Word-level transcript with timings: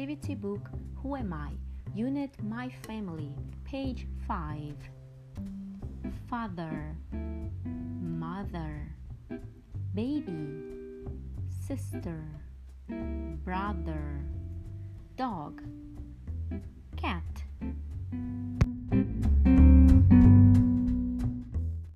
activity 0.00 0.34
book 0.34 0.70
Who 1.02 1.14
Am 1.14 1.30
I? 1.30 1.50
Unit 1.94 2.30
My 2.42 2.70
Family, 2.86 3.34
page 3.64 4.06
5. 4.26 4.72
Father, 6.26 6.96
mother, 8.00 8.96
baby, 9.94 10.62
sister, 11.66 12.24
brother, 13.44 14.24
dog, 15.18 15.60